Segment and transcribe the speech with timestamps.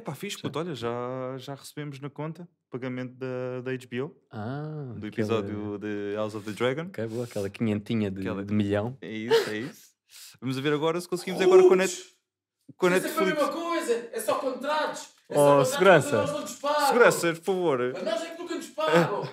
[0.00, 0.88] É pá, fixe, puto, olha, já,
[1.36, 6.46] já recebemos na conta pagamento da, da HBO, Ah, do aquela- episódio de House of
[6.46, 6.88] the Dragon.
[6.88, 8.96] Ok, boa, aquela quinhentinha de, Aquela- de milhão.
[9.02, 9.90] É isso, é isso.
[10.40, 12.02] Vamos a ver agora se conseguimos agora com a, net,
[12.78, 13.38] com a Isso é a Netflix.
[13.38, 15.08] mesma coisa, é só contratos.
[15.28, 16.16] É Oh, só contratos, segurança.
[16.16, 16.86] Nós não nos pagam.
[16.86, 17.78] Segurança, por favor.
[17.92, 19.28] Mas nós é que nunca nos pagam.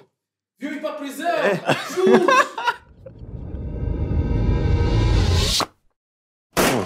[0.59, 1.27] Viu ir para a prisão.
[1.29, 1.54] É.
[1.95, 2.56] Juros.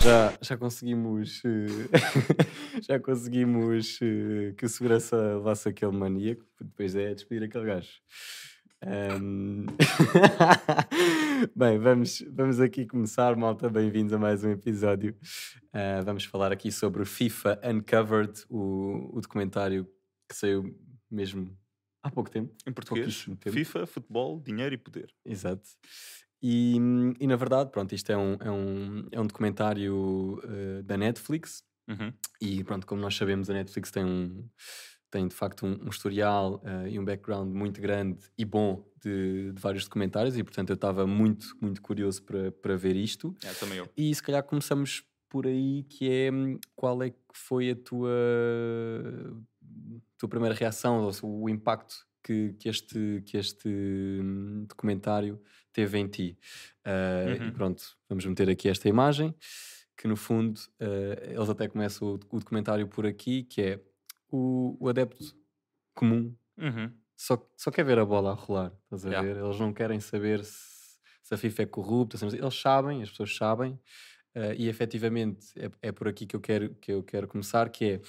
[0.04, 1.42] Já, já conseguimos.
[1.46, 1.90] eh,
[2.82, 6.46] já conseguimos eh, que o segurança levasse aquele maníaco.
[6.60, 7.90] Depois é despedir aquele gajo.
[8.84, 9.66] Ahm,
[11.56, 13.70] Bem, vamos, vamos aqui começar, malta.
[13.70, 15.16] Bem-vindos a mais um episódio.
[15.72, 19.88] Ah, vamos falar aqui sobre o FIFA Uncovered, o, o documentário
[20.28, 20.76] que saiu
[21.10, 21.56] mesmo
[22.02, 22.54] há pouco tempo.
[22.66, 23.52] Em português, tempo.
[23.52, 25.14] FIFA, futebol, dinheiro e poder.
[25.26, 25.70] Exato.
[26.42, 26.78] E,
[27.20, 31.64] e na verdade, pronto, isto é um, é um, é um documentário eh, da Netflix.
[31.88, 32.14] Uhum.
[32.42, 34.50] E pronto, como nós sabemos, a Netflix tem um
[35.12, 39.52] tem de facto um, um historial eh, e um background muito grande e bom de,
[39.52, 43.36] de vários documentários e portanto eu estava muito, muito curioso para, para ver isto.
[43.44, 43.90] É, também eu.
[43.96, 46.30] E se calhar começamos por aí, que é
[46.76, 48.10] qual é que foi a tua,
[50.18, 55.42] tua primeira reação, ou seja, o impacto que, que este, que este hum, documentário
[55.74, 56.38] teve em ti.
[57.46, 57.52] E Uhum.
[57.52, 59.36] pronto, vamos meter aqui esta imagem,
[59.98, 60.86] que no fundo ah,
[61.24, 63.80] eles até começam o, o documentário por aqui, que é
[64.32, 65.36] o, o adepto
[65.96, 67.02] comum Uhum.
[67.18, 69.24] só, só quer ver a bola a rolar, estás a Yeah.
[69.24, 69.38] ver?
[69.38, 73.36] Eles não querem saber se, se a FIFA é corrupta, se- eles sabem, as pessoas
[73.36, 73.80] sabem,
[74.36, 77.86] eh, e efetivamente é, é por aqui que eu, quero, que eu quero começar, que
[77.86, 78.02] é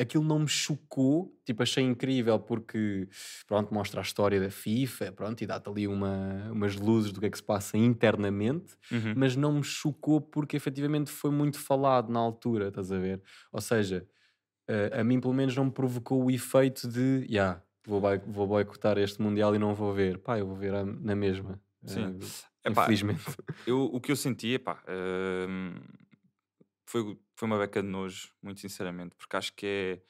[0.00, 3.08] aquilo não me chocou, tipo, achei incrível porque,
[3.46, 7.26] pronto, mostra a história da FIFA, pronto, e dá-te ali uma, umas luzes do que
[7.26, 9.14] é que se passa internamente, Uhum.
[9.16, 13.22] mas não me chocou porque efetivamente foi muito falado na altura, estás a ver?
[13.52, 14.06] Ou seja,
[14.68, 18.46] eh, a mim pelo menos não me provocou o efeito de, já, vou, boi- vou
[18.46, 20.18] boicotar este Mundial e não vou ver.
[20.18, 21.60] Pá, eu vou ver a- na mesma.
[21.84, 22.18] Sim.
[22.64, 23.22] eh, Epá, infelizmente.
[23.66, 24.82] Eu, o que eu senti, epá,
[25.48, 25.74] hum,
[26.90, 30.02] foi, foi uma beca de nojo, muito sinceramente, porque acho que é,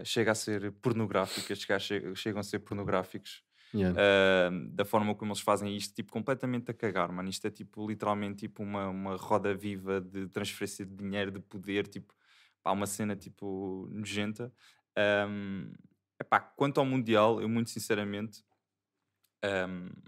[0.00, 3.94] ah, chega a ser pornográfico, estes gajos che- chegam a ser pornográficos Yeah.
[3.94, 7.28] ah, da forma como eles fazem isto, tipo, completamente a cagar, mano.
[7.28, 11.86] Isto é tipo, literalmente, tipo, uma, uma roda viva de transferência de dinheiro, de poder,
[11.88, 12.14] tipo,
[12.62, 14.52] pá, uma cena, tipo, nojenta.
[15.28, 15.72] Hum,
[16.20, 18.42] epá, quanto ao Mundial, eu muito sinceramente,
[19.42, 20.02] hum,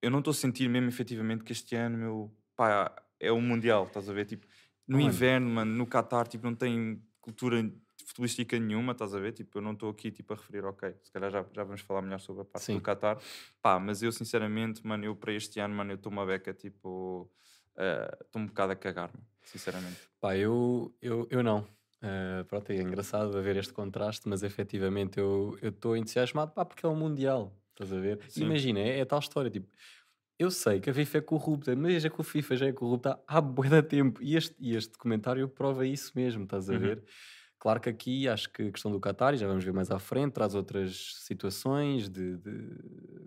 [0.00, 3.84] eu não estou a sentir mesmo efetivamente que este ano, meu, pá, é o Mundial,
[3.84, 4.26] estás a ver?
[4.26, 4.46] Tipo,
[4.86, 5.08] no Mano.
[5.08, 7.64] inverno, mano, no Qatar, tipo, não tem cultura
[8.04, 9.32] futebolística nenhuma, estás a ver?
[9.32, 12.02] Tipo, eu não estou aqui, tipo, a referir, ok, se calhar já, já vamos falar
[12.02, 12.74] melhor sobre a parte Sim.
[12.74, 13.18] do Qatar.
[13.62, 17.30] Pá, mas eu, sinceramente, mano, eu para este ano, mano, eu estou uma beca, tipo,
[17.76, 20.00] eh, estou um bocado a cagar-me, sinceramente.
[20.20, 21.66] Pá, eu, eu, eu não.
[22.02, 26.88] Eh, pronto, é engraçado haver este contraste, mas efetivamente eu estou entusiasmado pá, porque é
[26.88, 27.56] um Mundial.
[27.70, 28.20] Estás a ver?
[28.28, 28.44] Sim.
[28.44, 29.50] Imagina, é, é tal história.
[29.50, 29.68] Tipo,
[30.42, 33.18] eu sei que a FIFA é corrupta, mas é que o FIFA já é corrupta
[33.26, 34.22] há bué tempo.
[34.22, 36.78] E este, e este documentário prova isso mesmo, estás a Uhum.
[36.80, 37.02] ver?
[37.58, 39.98] Claro que aqui acho que a questão do Qatar, e já vamos ver mais à
[39.98, 42.68] frente, traz outras situações de, de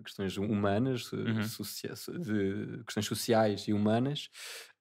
[0.04, 2.20] questões humanas, eh, Uhum.
[2.22, 4.28] de questões sociais e humanas,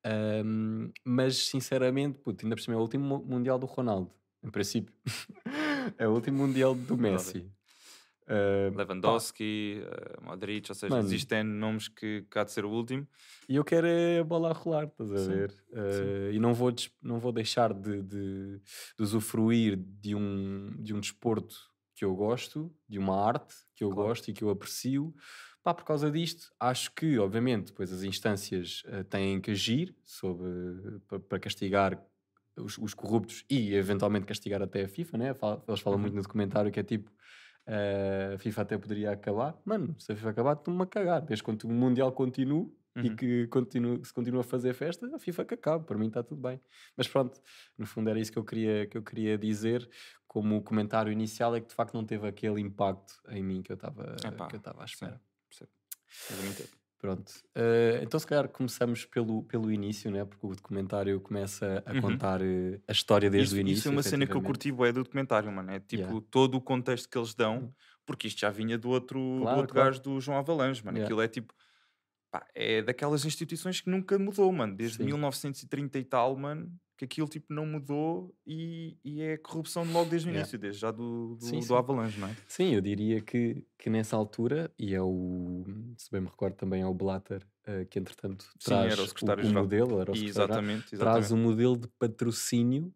[0.07, 4.11] Ahm, mas sinceramente, puto, ainda por cima é o último mu- Mundial do Ronaldo,
[4.43, 4.93] em princípio.
[5.97, 6.95] é o último Mundial do.
[6.95, 7.49] Messi.
[8.27, 8.71] Ah,
[9.01, 10.99] pá, Lewandowski, eh, Modric, ou seja, Mano.
[10.99, 13.07] existem nomes que, que há de ser o último.
[13.47, 15.53] E eu quero é a bola a rolar, estás a Sim, ver?
[15.73, 20.99] Eh, e não vou, não vou deixar de, de, de usufruir de um, de um
[20.99, 21.55] desporto
[21.95, 23.93] que eu gosto, de uma arte que eu Claro.
[23.93, 25.13] gosto e que eu aprecio.
[25.63, 30.99] Pá, por causa disto, acho que, obviamente, depois as instâncias eh, têm que agir sobre,
[31.07, 32.03] pa- para castigar
[32.57, 35.35] os, os corruptos e, eventualmente, castigar até a FIFA, né?
[35.67, 35.99] Eles falam Uhum.
[35.99, 37.11] muito no documentário que é tipo.
[37.67, 39.95] Eh, a FIFA até poderia acabar, mano.
[39.99, 41.21] Se a FIFA acabar, estou-me a cagar.
[41.21, 43.15] Desde quando o Mundial continue, e Uhum.
[43.17, 46.41] que continue, se continua a fazer festa, a FIFA que acabe, para mim está tudo
[46.41, 46.61] bem.
[46.95, 47.41] Mas pronto,
[47.77, 49.89] no fundo era isso que eu queria, que eu queria dizer,
[50.27, 53.71] como o comentário inicial é que de facto não teve aquele impacto em mim que
[53.71, 54.15] eu estava
[54.81, 55.21] à espera.
[56.31, 56.84] Eu entendo.
[57.05, 57.31] Pronto.
[57.53, 60.25] Eh, então se calhar começamos pelo, pelo início, né?
[60.25, 62.01] porque o documentário começa a Uhum.
[62.01, 63.79] contar eh, a história desde isso, o início.
[63.79, 65.69] isso é uma cena que eu curti bué do documentário, mano.
[65.71, 66.21] É tipo Yeah.
[66.31, 67.71] todo o contexto que eles dão, Hum.
[68.07, 69.89] porque isto já vinha do outro, do Claro, outro claro.
[69.91, 70.97] gajo do João Avalanche, mano.
[70.97, 71.05] Yeah.
[71.07, 71.53] Aquilo é tipo.
[72.31, 74.75] pá, é daquelas instituições que nunca mudou, mano.
[74.75, 75.03] Desde Sim.
[75.05, 76.69] 1930 e tal, mano.
[76.97, 80.31] Que aquilo tipo não mudou e, e é corrupção logo desde o Yeah.
[80.31, 81.75] início, desde já do, do, Sim, do sim.
[81.75, 82.37] Avalanche, não é?
[82.47, 85.63] Sim, eu diria que, que nessa altura, e é o,
[85.97, 89.07] se bem me recordo também é o Blatter, eh, que entretanto Sim, traz era o
[89.21, 91.33] o, o modelo era o E secretário exatamente, traz exatamente.
[91.33, 92.93] o modelo de patrocínio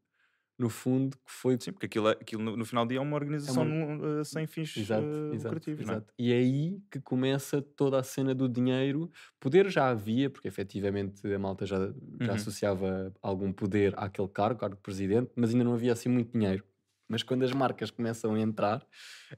[0.59, 3.01] no fundo, que foi Sim, porque aquilo, é- aquilo no, no final do dia é
[3.01, 5.83] uma organização no- eh, sem fins Exato, eh, exato, lucrativos, é?
[5.83, 6.13] exato.
[6.17, 9.11] E é aí que começa toda a cena do dinheiro.
[9.39, 11.77] Poder já havia, porque efetivamente a malta já,
[12.21, 12.35] já Uhum.
[12.35, 16.63] associava algum poder àquele cargo, cargo de presidente, mas ainda não havia assim muito dinheiro.
[17.07, 18.85] Mas quando as marcas começam a entrar,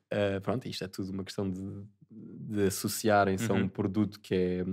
[0.09, 1.62] eh, pronto, isto é tudo uma questão de,
[2.09, 3.69] de associarem-se a um Uhum.
[3.69, 4.63] produto que é,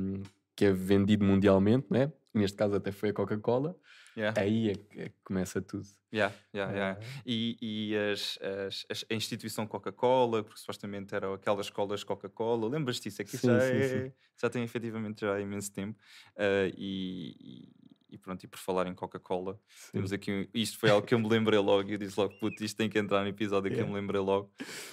[0.56, 2.12] que é vendido mundialmente, não é?
[2.34, 3.76] Neste caso até foi a Coca-Cola.
[4.18, 4.40] Yeah.
[4.40, 5.86] Aí é que, é que começa tudo.
[6.12, 7.00] Yeah, yeah, yeah.
[7.00, 7.56] Eh, E,
[7.92, 8.36] e as,
[8.66, 13.22] as- as- a instituição Coca-Cola, porque supostamente eram aquelas escolas Coca-Cola, lembras-te disso?
[13.22, 14.12] É que Sim, já, sim, é- sim.
[14.40, 15.96] já tem efetivamente já há imenso tempo.
[16.36, 17.68] Ah, e,
[18.10, 19.60] e- pronto, e por falar em Coca-Cola,
[19.92, 22.64] temos aqui, isto foi algo que eu me lembrei logo, e eu disse logo, puto,
[22.64, 24.50] isto tem que entrar no episódio que eu me lembrei logo,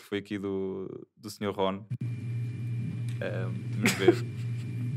[0.07, 1.51] foi aqui do, do Sr.
[1.51, 1.83] Ron.
[3.21, 4.13] Ah, vamos ver,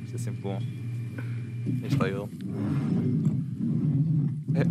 [0.04, 0.58] isto é sempre bom.
[1.80, 3.47] Aí está ele.
[4.54, 4.64] Ha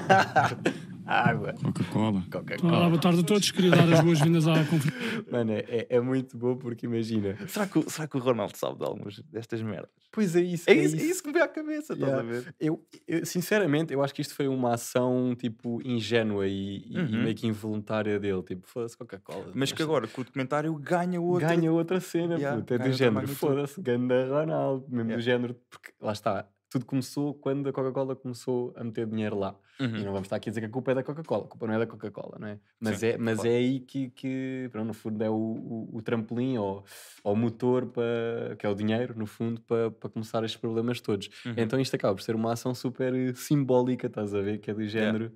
[0.00, 0.81] ha ha.
[1.20, 1.54] Água.
[1.62, 2.22] Coca-Cola.
[2.62, 3.50] Olá, boa tarde a todos.
[3.50, 5.24] Queria dar as boas-vindas à conferência.
[5.30, 7.36] Mano, é, é muito bom porque imagina.
[7.46, 9.90] Será que, o- será que o Ronaldo sabe de algumas destas merdas?
[10.10, 10.70] Pois é isso.
[10.70, 12.22] É isso, é isso que me veio à cabeça, estás a Yeah.
[12.22, 12.54] ver?
[12.58, 16.98] Eu, eu, sinceramente, eu acho que isto foi uma ação tipo ingênua e, e- e
[16.98, 17.22] Uhum.
[17.24, 18.42] meio que involuntária dele.
[18.42, 19.50] Tipo, foda-se Coca-Cola.
[19.54, 21.48] Mas que agora, com o documentário, ganha outra.
[21.48, 22.74] ganha outra cena, Yeah, puto.
[22.74, 24.86] É do género, foda-se, ganda Ronaldo.
[24.88, 25.16] Mesmo Yeah.
[25.16, 26.46] do género, porque lá está.
[26.72, 29.54] Tudo começou quando a Coca-Cola começou a meter dinheiro lá.
[29.78, 29.90] E Uhum.
[30.04, 31.74] não vamos estar aqui a dizer que a culpa é da Coca-Cola, a culpa não
[31.74, 32.58] é da Coca-Cola, não é?
[32.80, 33.50] Mas, Sim, é, mas claro.
[33.50, 36.84] é aí que, que pronto, no fundo, é o, o, o trampolim ou,
[37.24, 41.00] ou o motor, para, que é o dinheiro, no fundo, para, para começar estes problemas
[41.00, 41.28] todos.
[41.44, 41.54] Uhum.
[41.56, 44.58] Então isto acaba por ser uma ação super eh, simbólica, estás a ver?
[44.58, 45.32] Que é do género.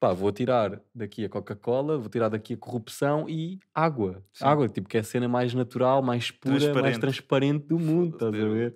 [0.00, 4.24] Pá, vou tirar daqui a Coca-Cola, vou tirar daqui a corrupção e água.
[4.32, 4.44] Sim.
[4.44, 7.00] Água, tipo, que é a cena mais natural, mais pura, mais Transparente.
[7.00, 8.74] transparente do mundo, estás a ver?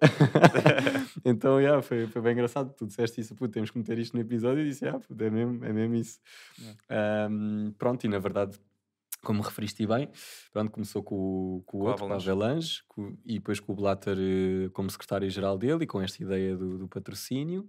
[1.24, 2.72] então, yeah, foi, foi bem engraçado.
[2.76, 4.62] Tu disseste isso, puto, temos que meter isto no episódio.
[4.62, 6.18] E disse, yeah, puto, é, mesmo, é mesmo isso.
[6.88, 8.58] Ahm, pronto, e na verdade,
[9.22, 10.08] como referiste bem,
[10.52, 12.30] pronto, começou com, o- com o Com outro, com a Avalanche.
[12.30, 16.56] Avalanche, com- e depois com o Blatter eh, como secretário-geral dele e com esta ideia
[16.56, 17.68] do, do patrocínio.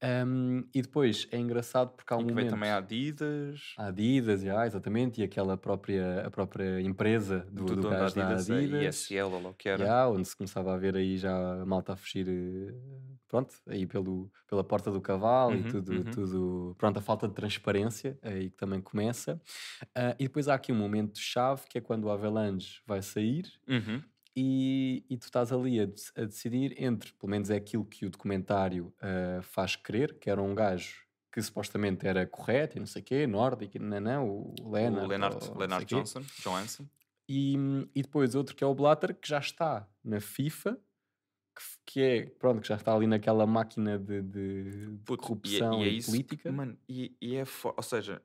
[0.00, 2.50] Ahm, e depois é engraçado porque há um E que momento...
[2.50, 3.60] também a Adidas.
[3.76, 8.50] A Adidas, exatamente, e aquela própria, a própria empresa do, do, da gajo da Adidas,
[8.50, 8.84] a Adidas.
[8.86, 10.08] ISL, ou o que era.
[10.08, 12.74] Onde se começava a ver aí já a malta a fugir, eh,
[13.28, 16.10] pronto, aí pelo, pela porta do cavalo e Uhum, tudo, uhum.
[16.10, 19.40] tudo, pronto, a falta de transparência, é aí que também começa.
[19.94, 23.44] Ah, e depois há aqui um momento chave que é quando o Avalanche vai sair
[23.68, 24.02] Uhum.
[24.40, 28.10] E, e tu estás ali a, a decidir entre, pelo menos é aquilo que o
[28.10, 33.02] documentário ah, faz crer, que era um gajo que supostamente era correto e não sei
[33.02, 35.94] o quê, nórdico, e não, não, o Lennart, o Lennart, ou quê.
[35.96, 36.22] Johnson.
[36.40, 36.86] Johansson.
[37.28, 37.56] E,
[37.94, 40.78] e depois outro que é o Blatter, que já está na FIFA,
[41.54, 45.84] que, que é, pronto, que já está ali naquela máquina de, de- de Puto, corrupção
[45.84, 46.52] e, isso, política.
[46.52, 48.22] Mano, e, e é Ou seja,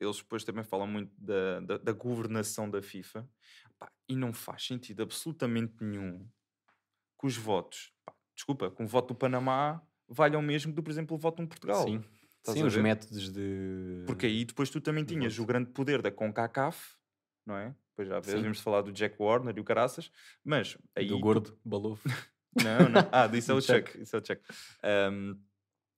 [0.00, 3.28] eles depois também falam muito da, da, da governação da FIFA.
[3.78, 6.26] Pá, e não faz sentido absolutamente nenhum
[7.20, 10.90] que os votos, pá, desculpa, que um voto do Panamá valham o mesmo que, por
[10.90, 11.84] exemplo, o voto de Portugal.
[11.84, 12.02] Sim,
[12.38, 12.82] Estás Sim os ver?
[12.82, 14.04] métodos de...
[14.06, 15.42] Porque aí depois tu também tinhas voto.
[15.42, 16.96] o grande poder da CONCACAF,
[17.44, 17.74] não é?
[17.90, 20.10] Depois já vimos falar do Jack Warner e o Caraças,
[20.44, 22.08] mas aí do tu- gordo, balofo.
[22.54, 23.08] Não, não.
[23.12, 23.94] Ah, isso é Do o check.
[23.96, 24.40] Isso é o check.
[24.82, 25.34] Ahm,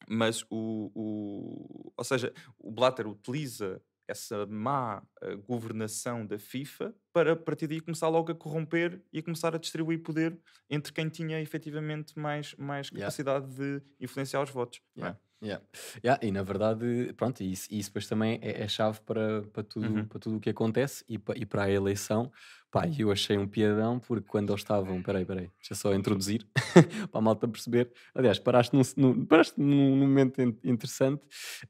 [0.09, 1.93] mas o, o.
[1.97, 3.81] Ou seja, o Blatter utiliza
[4.11, 9.19] essa má eh, governação da FIFA para a partir daí começar logo a corromper e
[9.21, 10.39] a começar a distribuir poder
[10.69, 13.01] entre quem tinha efetivamente mais, mais Yeah.
[13.03, 14.81] capacidade de influenciar os votos.
[14.97, 15.09] não é?
[15.11, 15.21] Yeah.
[15.43, 15.65] Yeah.
[16.05, 19.87] Yeah, e na verdade, pronto, isso, isso depois também é, é chave para, para, tudo,
[19.87, 20.05] Uhum.
[20.07, 22.31] para tudo o que acontece e, pa- e para a eleição.
[22.71, 26.47] Pá, eu achei um piadão porque quando eles estavam, peraí, peraí, deixa só introduzir
[27.11, 27.91] para a malta perceber.
[28.15, 31.21] Aliás, paraste num, num- paraste num, momento in- interessante,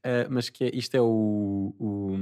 [0.04, 2.12] eh, mas que é, isto é o, o,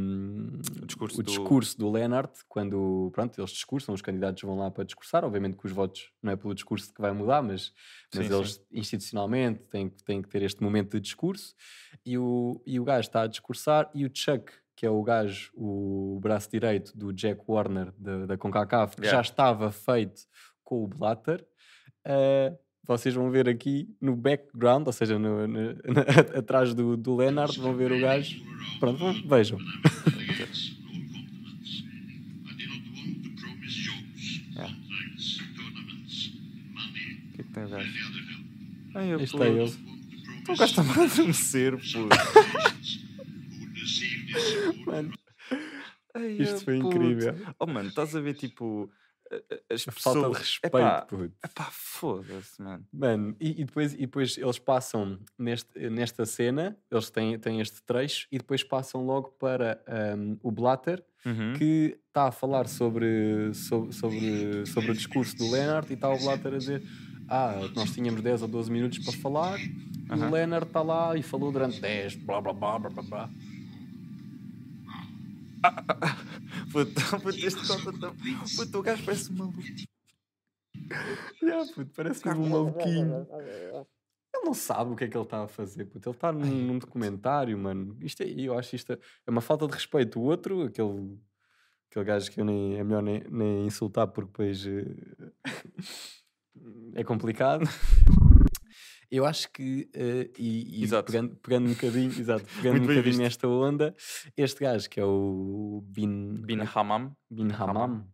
[0.82, 4.70] O discurso o do- discurso do Lennart, quando pronto, eles discursam, os candidatos vão lá
[4.70, 5.24] para discursar.
[5.24, 7.72] Obviamente que os votos não é pelo discurso que vai mudar, mas,
[8.14, 11.54] mas Sim, eles institucionalmente têm, que- têm que ter este momento de discurso.
[12.04, 15.50] E o, e o gajo está a discursar, e o Chuck, que é o gajo,
[15.54, 19.28] o braço direito do Jack Warner da, da CONCACAF, que já Yeah.
[19.28, 20.22] estava feito
[20.64, 21.44] com o Blatter.
[22.04, 25.74] eh, vocês vão ver aqui no background, ou seja, no- no-
[26.38, 28.40] atrás do, do Lennart, vão ver o gajo.
[28.80, 29.58] Pronto, vejam.
[37.66, 37.86] Tem ver?
[38.94, 39.74] Ai, eu Este é ele.
[40.42, 42.08] Então o gajo está-me a adormecer, pô.
[44.86, 45.12] Mano,
[46.14, 46.96] Ai, isto foi puto.
[46.96, 47.34] incrível.
[47.58, 48.90] Oh, mano, estás a ver tipo.
[49.70, 50.38] as A falta de pessoas.
[50.38, 51.32] respeito, Epá, puto.
[51.44, 52.86] epá, foda-se, mano.
[52.92, 57.82] Mano, e, e depois, e depois eles passam neste, nesta cena, eles têm, têm este
[57.82, 61.52] trecho, e depois passam logo para ahm, o Blatter, Uhum.
[61.58, 66.16] que está a falar sobre, sobre, sobre, sobre o discurso do Leonard, e está o
[66.18, 66.80] Blatter a dizer:
[67.28, 70.28] Ah, nós tínhamos 10 ou 12 minutos para falar, e Aham.
[70.28, 73.30] o Leonard está lá e falou durante 10, blá blá blá blá blá blá.
[76.72, 78.14] Puta, puta, este cota tá.
[78.56, 79.58] Puta, o gajo parece maluco.
[81.42, 83.26] Yeah, puto, parece mesmo um maluquinho.
[84.34, 86.08] Ele não sabe o que é que ele está a fazer, puto.
[86.08, 87.96] Ele está num, num documentário, mano.
[88.00, 90.20] Isto é, eu acho isto é é uma falta de respeito.
[90.20, 91.18] O outro, aquele,
[91.90, 94.84] aquele gajo que eu nem, é melhor nem, nem insultar porque depois eh,
[96.94, 97.64] é complicado.
[99.10, 103.02] Eu acho que, eh, e, e pegando, pegando um bocadinho, exato, pegando Muito um bocadinho
[103.04, 103.20] visto.
[103.22, 103.94] nesta onda,
[104.36, 107.16] este gajo que é o Bin, Bin Hammam.
[107.30, 108.06] Bin Hammam,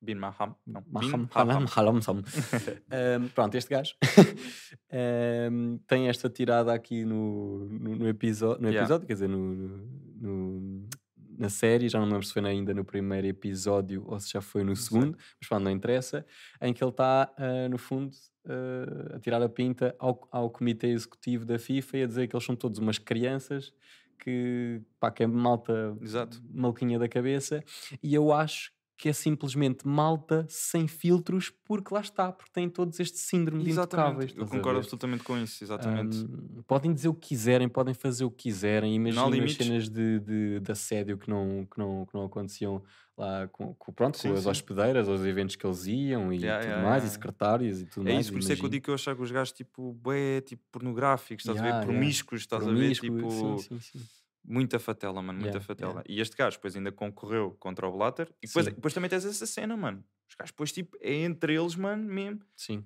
[0.00, 0.56] Bin Maham.
[0.66, 0.82] Não.
[0.90, 1.66] Maham, Halam.
[1.76, 2.00] Halam.
[2.90, 3.94] Ahm, pronto, este gajo
[4.90, 8.80] ahm, tem esta tirada aqui no, no, no episo- no Yeah.
[8.80, 9.38] episódio, quer dizer, no,
[10.20, 10.88] no-
[11.42, 14.40] na série, já não me lembro se foi ainda no primeiro episódio ou se já
[14.40, 14.84] foi no sei.
[14.84, 16.24] segundo, mas pronto, não interessa,
[16.60, 18.16] em que ele está, ah, no fundo,
[18.48, 22.36] ah, a tirar a pinta ao, ao comitê executivo da FIFA e a dizer que
[22.36, 23.74] eles são todos umas crianças
[24.18, 26.40] que, pá, que é malta Exato.
[26.48, 27.64] maluquinha da cabeça
[28.02, 28.70] e eu acho
[29.02, 33.70] que é simplesmente malta sem filtros porque lá está, porque têm todos este síndrome de
[33.72, 34.30] intocáveis.
[34.30, 34.38] Exatamente.
[34.38, 35.64] Eu concordo absolutamente com isso.
[35.64, 36.24] Exatamente.
[36.24, 38.94] Ahm, podem dizer o que quiserem, podem fazer o que quiserem.
[38.94, 42.84] Imagina as cenas de, de, de assédio que não, que, não, que não aconteciam
[43.18, 44.50] lá com, com- pronto, Sim, com as sim.
[44.50, 47.86] hospedeiras, aos eventos que eles iam e Yeah, tudo yeah, mais, yeah, e secretários e
[47.86, 48.20] tudo É mais.
[48.20, 50.40] isso, por isso é que eu digo que eu achava que os gajos, tipo, bué,
[50.42, 51.80] tipo, pornográficos, estás a ver?
[51.80, 53.26] Promíscuos, estás Promíscuo, a ver?
[53.26, 54.08] Tipo, sim, sim, sim.
[54.44, 55.92] Muita fatela, mano, muita Yeah, fatela.
[55.92, 56.04] yeah.
[56.08, 58.28] E este gajo depois ainda concorreu contra o Blatter.
[58.42, 58.72] E depois, Sim.
[58.72, 60.04] depois também tens essa cena, mano.
[60.28, 62.40] Os gajos, depois, tipo, é entre eles, mano, mesmo.
[62.56, 62.84] Sim.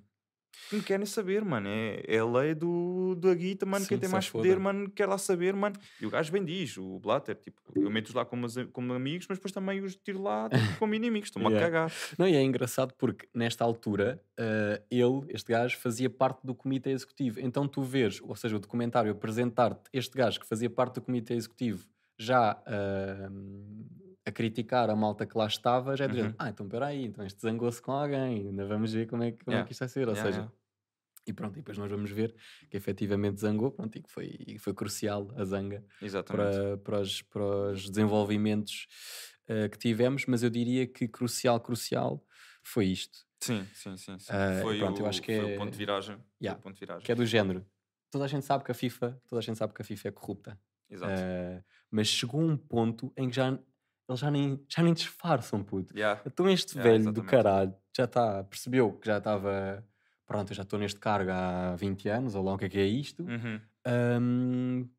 [0.71, 1.67] Não querem saber, mano.
[1.69, 3.85] É, é a lei do, da guita, mano.
[3.85, 4.43] Quem Sim, tem se mais foda.
[4.43, 5.75] poder, mano, quer lá saber, mano.
[6.01, 9.37] E o gajo bem diz, o Blatter, tipo, eu meto-os lá como, como amigos, mas
[9.37, 11.29] depois também os tiro lá tipo, como inimigos.
[11.29, 11.65] Estou-me Yeah.
[11.65, 11.91] a cagar.
[12.17, 16.89] Não, e é engraçado porque nesta altura eh, ele, este gajo, fazia parte do comitê
[16.91, 17.39] executivo.
[17.39, 21.33] Então tu vês, ou seja, o documentário apresentar-te este gajo que fazia parte do comitê
[21.35, 21.87] executivo
[22.19, 23.29] já ah,
[24.27, 26.35] a criticar a malta que lá estava, já é dizer, Uhum.
[26.37, 29.51] ah, então peraí, então este zangou-se com alguém, ainda vamos ver como é, que- como
[29.55, 29.65] é Yeah.
[29.67, 30.07] que isto vai ser.
[30.07, 30.53] Ou Yeah, seja, yeah.
[31.27, 32.35] e pronto, e depois nós vamos ver
[32.69, 36.55] que efetivamente zangou, pronto, e que foi, e foi crucial a zanga Exatamente.
[36.57, 38.87] para, para, os, para os desenvolvimentos
[39.47, 42.21] eh, que tivemos, mas eu diria que crucial, crucial
[42.63, 44.19] foi isto, Sim, sim, sim.
[44.19, 44.27] sim.
[44.33, 46.17] Ah, foi pronto, o, eu acho que é- o ponto de viragem.
[46.41, 46.61] Yeah.
[46.61, 47.05] ponto de viragem.
[47.05, 47.65] que é do género.
[48.11, 50.11] Toda a gente sabe que a FIFA, toda a gente sabe que a FIFA é
[50.11, 51.13] corrupta, Exato.
[51.15, 53.57] eh, mas chegou um ponto em que já
[54.07, 55.93] eles já nem, já nem disfarçam, puto.
[55.97, 56.21] Yeah.
[56.25, 57.29] Então este Yeah, velho do exatamente.
[57.31, 59.83] caralho já está, percebeu que já estava,
[60.25, 62.79] pronto, eu já estou neste cargo há 20 anos, ou lá o que é que
[62.79, 63.59] é isto, Uhum.
[64.21, 64.89] Hum,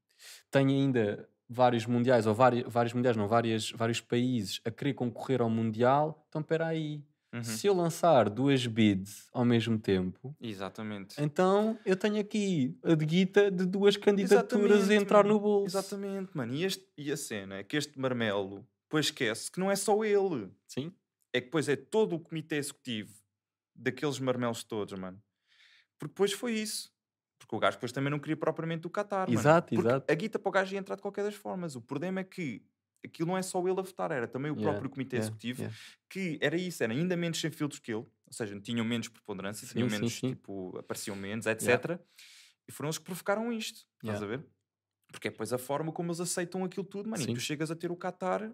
[0.51, 5.41] tem ainda vários mundiais, ou vários, vários mundiais, não, várias, vários países a querer concorrer
[5.43, 6.25] ao mundial.
[6.29, 7.03] Então, espera aí.
[7.35, 7.43] Uhum.
[7.45, 11.17] Se eu lançar duas bids ao mesmo tempo, Exatamente.
[11.23, 15.35] então eu tenho aqui a de guita de duas candidaturas a Exatamente, entrar mano.
[15.35, 15.77] no bolso.
[15.77, 16.55] Exatamente, mano.
[16.55, 20.03] E, este, e a cena é que este marmelo, depois esquece que não é só
[20.05, 20.51] ele.
[20.67, 20.93] Sim,
[21.33, 23.15] É que depois é todo o comitê executivo
[23.75, 25.23] daqueles marmelos todos, mano.
[25.99, 26.93] Porque depois foi isso.
[27.39, 29.41] Porque o gajo depois também não queria propriamente o Qatar, mano.
[29.41, 30.13] Exato, Porque exato.
[30.13, 31.77] A guita para o gajo ia entrar de qualquer das formas.
[31.77, 32.65] O problema é que
[33.05, 35.61] aquilo não é só ele a votar, era também o Yeah, próprio comitê yeah, executivo
[35.63, 35.79] yeah.
[36.11, 39.67] que era isso, era ainda menos sem filtros que ele, ou seja, tinham menos preponderância,
[39.67, 40.29] Sim, tinham sim, menos, sim.
[40.31, 42.01] tipo, apareciam menos, etc.
[42.67, 44.45] E foram eles que provocaram isto, estás a ver?
[45.13, 47.23] Porque é depois a forma como eles aceitam aquilo tudo, mano.
[47.23, 48.53] E tu chegas a ter o Qatar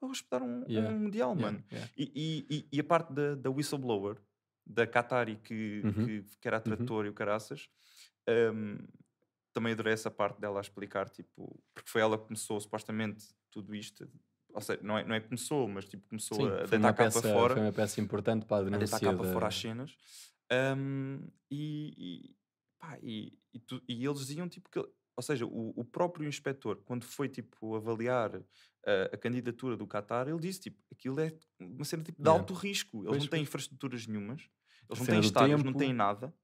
[0.00, 1.64] a hospedar um, Yeah, um Mundial, Yeah, mano.
[1.72, 1.88] yeah.
[1.96, 4.18] E, e, e- a parte da, da whistleblower,
[4.66, 6.04] da Qatari que, Uhum.
[6.04, 7.68] que, que era a trator e o caraças,
[8.54, 8.78] hum,
[9.52, 13.74] também adorei essa parte dela a explicar, tipo, porque foi ela que começou supostamente tudo
[13.74, 14.08] isto.
[14.52, 16.90] Ou seja, não é, não é que começou, mas tipo, começou Sim, a deitar uma
[16.90, 19.24] a capa peça, fora foi uma peça importante para a a deitar denúncia cá para
[19.24, 19.32] da...
[19.32, 19.96] fora as cenas.
[20.76, 21.94] Hum, e,
[22.30, 22.36] e,
[22.78, 27.04] pá, e, tu- e eles diziam tipo que, ou seja, o, o próprio inspetor, quando
[27.04, 28.42] foi tipo avaliar
[28.86, 32.40] a, a candidatura do Qatar, ele disse tipo aquilo é uma cena tipo de Yeah.
[32.40, 32.98] alto risco.
[32.98, 34.42] Eles Pois, não têm infraestruturas nenhumas,
[34.88, 36.34] eles não têm estádios, não tempo, têm nada.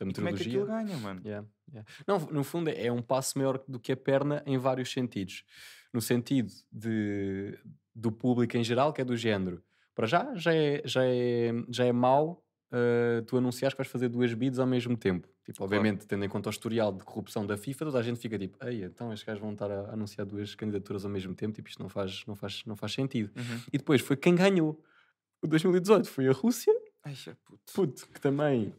[0.00, 1.20] da E como é que aquilo ganha, mano?
[1.24, 1.90] Yeah, yeah.
[2.06, 5.44] Não, no fundo é é um passo maior do que a perna em vários sentidos.
[5.92, 7.58] No sentido de,
[7.94, 9.62] do público em geral, que é do género.
[9.94, 12.41] Para já, já é, já é, já é mau
[12.72, 15.28] uh, tu anunciares que vais fazer duas bids ao mesmo tempo.
[15.44, 18.38] Tipo, obviamente, tendo em conta o historial de corrupção da FIFA, toda a gente fica
[18.38, 21.68] tipo, ei, então estes gajos vão estar a anunciar duas candidaturas ao mesmo tempo, tipo,
[21.68, 23.30] isto não faz, não faz, não faz sentido.
[23.36, 23.60] Uhum.
[23.72, 24.82] E depois foi quem ganhou.
[25.42, 26.72] O 2018 foi a Rússia,
[27.04, 27.14] Ai,
[27.44, 27.72] puto.
[27.74, 28.72] puto, que também.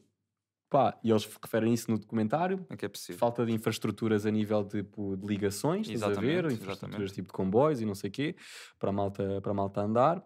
[0.69, 2.65] Pá, e eles referem isso no documentário.
[2.69, 3.13] É é.
[3.13, 6.45] Falta de infraestruturas a nível tipo, de ligações, estás a ver?
[6.45, 7.13] Infraestruturas exatamente.
[7.13, 8.35] tipo de comboios e não sei o quê,
[8.79, 10.25] para a malta, para a malta andar.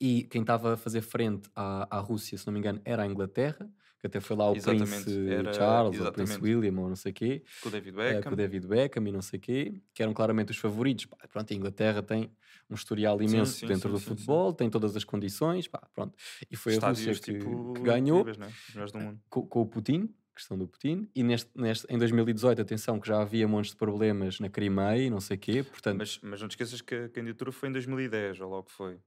[0.00, 3.06] E quem estava a fazer frente à, à Rússia, se não me engano, era a
[3.06, 3.70] Inglaterra,
[4.00, 6.42] que até foi lá o Exatamente, Príncipe era- Charles, ou o exatamente.
[6.42, 7.42] William, ou não sei o quê.
[7.60, 8.22] Com o David eh, Beckham.
[8.22, 11.06] com o David Beckham e não sei o quê, que eram claramente os favoritos.
[11.06, 12.30] Pá, pronto, a Inglaterra tem
[12.68, 14.08] um historial imenso sim, dentro sim, do sim, sim.
[14.08, 16.14] futebol, tem todas as condições, pá, pronto.
[16.50, 18.50] E foi a Estádios, Rússia que, tipo, que ganhou né?
[18.92, 19.20] Do mundo.
[19.30, 23.22] com, com o Putin, questão do Putin, e neste, neste, em 2018, atenção, que já
[23.22, 26.48] havia montes de problemas na Crimeia e não sei o quê, portanto, Mas, mas não
[26.48, 29.00] te esqueças que a candidatura foi em 2010, ou logo foi.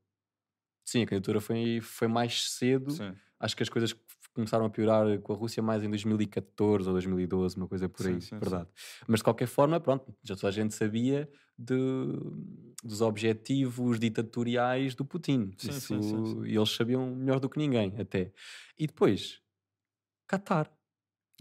[0.87, 2.91] Sim, a candidatura foi, foi mais cedo.
[2.91, 3.13] Sim.
[3.39, 3.95] Acho que as coisas
[4.33, 8.15] começaram a piorar com a Rússia mais em 2014 ou 2012, uma coisa por Sim,
[8.15, 8.39] aí, sim, sim.
[8.39, 8.69] verdade.
[9.07, 11.73] Mas de qualquer forma, pronto, já toda a gente sabia de,
[12.83, 15.51] dos objetivos ditatoriais do Putin.
[15.57, 16.43] Sim, Isso, sim, sim, sim.
[16.45, 18.31] E eles sabiam melhor do que ninguém, até.
[18.77, 19.41] E depois,
[20.27, 20.71] Qatar.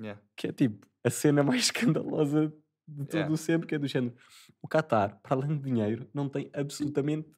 [0.00, 0.21] Yeah.
[0.37, 2.53] que é tipo a cena mais escandalosa
[2.88, 3.37] de tudo Yeah.
[3.37, 4.15] sempre, que é do género.
[4.62, 7.29] O Qatar, para além de dinheiro, não tem absolutamente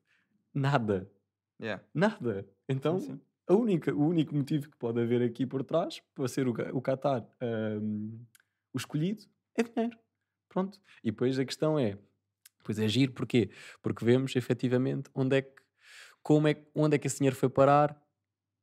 [0.55, 1.11] nada.
[1.61, 1.83] Yeah.
[1.95, 2.47] Nada.
[2.69, 3.21] Então, sim.
[3.49, 6.83] A única, o único motivo que pode haver aqui por trás para ser o, o
[6.83, 7.27] Qatar
[7.81, 8.21] hum,
[8.75, 9.25] o escolhido
[9.57, 9.97] é dinheiro.
[10.49, 10.79] Pronto.
[11.03, 11.97] E depois a questão é,
[12.63, 13.51] pois é giro, porquê?
[13.83, 15.63] Porque vemos efetivamente onde é que,
[16.23, 17.99] como é, onde é que esse dinheiro foi parar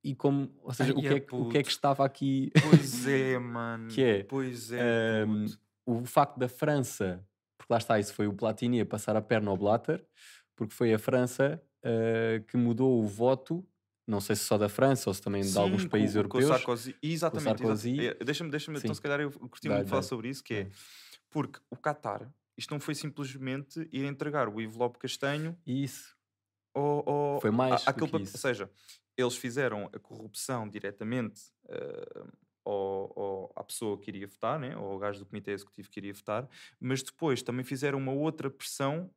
[0.03, 2.05] e como, ou seja, o, Ai, que é é, que- o que é que estava
[2.05, 3.87] aqui Pois é, mano.
[3.89, 5.25] Que é, Pois é.
[5.25, 5.59] Puto.
[5.87, 7.25] o facto da França,
[7.57, 10.05] porque lá está, isso foi o Platini a passar a perna ao Blatter,
[10.55, 13.65] porque foi a França ah, que mudou o voto,
[14.07, 16.37] não sei se só da França ou se também de alguns Sim, países com, com
[16.37, 16.57] o europeus.
[16.57, 16.95] Sarkozy.
[17.01, 17.47] Exatamente.
[17.49, 18.07] exata- Sarkozy.
[18.07, 18.95] é, Deixa-me, deixa-me, então Sim.
[18.95, 20.09] se calhar eu curti muito falar dá-lhe.
[20.09, 20.69] sobre isso, que é
[21.29, 26.15] porque o Qatar, isto não foi simplesmente ir entregar o envelope castanho Isso.
[26.73, 28.21] ao, ao, Foi mais papel.
[28.21, 28.35] isso.
[28.37, 28.69] Ou seja,
[29.17, 32.27] eles fizeram a corrupção diretamente ah,
[32.65, 34.75] ao, ao- à pessoa que iria votar, né?
[34.77, 36.47] ou ao gajo do comitê executivo que iria votar,
[36.79, 39.09] mas depois também fizeram uma outra pressão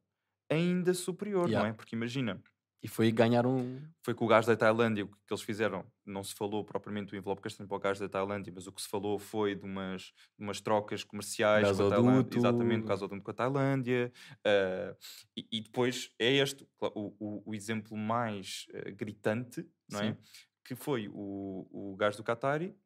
[0.50, 1.68] ainda superior, não Yeah.
[1.68, 1.72] é?
[1.72, 2.42] Porque imagina,
[2.80, 3.82] E foi ganhar um.
[4.04, 7.16] foi com o gajo da Tailândia, o que eles fizeram, não se falou propriamente do
[7.16, 10.02] envelope castanho para o gajo da Tailândia, mas o que se falou foi de umas,
[10.38, 14.12] de umas trocas comerciais com a Tailândia, exatamente, gasoduto com a Tailândia,
[14.44, 14.96] ah,
[15.36, 20.12] e, e depois é este o, o, o exemplo mais ah, gritante, não é?
[20.12, 20.18] Sim.
[20.64, 22.76] Que foi o, o gajo do Qatari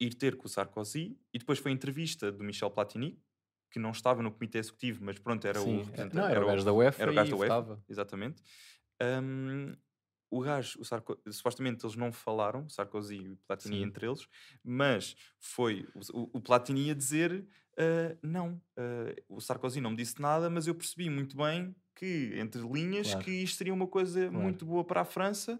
[0.00, 3.20] ir ter com o Sarkozy, e depois foi a entrevista do Michel Platini,
[3.70, 6.16] que não estava no comitê executivo, mas pronto, era sim, o é- representante.
[6.16, 7.84] não, era, o gajo da UEFA era o gajo da UEFA.
[7.88, 8.42] Exatamente.
[9.02, 9.74] Hum,
[10.30, 13.82] o gajo, o Sarko, supostamente eles não falaram, Sarkozy e Platini Sim.
[13.82, 14.28] entre eles,
[14.62, 20.20] mas foi o, o- Platini a dizer: ah, não, ah, o Sarkozy não me disse
[20.20, 23.24] nada, mas eu percebi muito bem que, entre linhas, Claro.
[23.24, 24.42] que isto seria uma coisa Claro.
[24.42, 25.58] muito boa para a França